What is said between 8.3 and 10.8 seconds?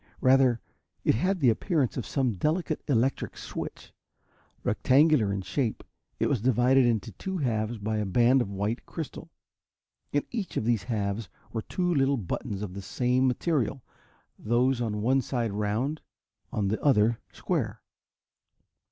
of white crystal. In each of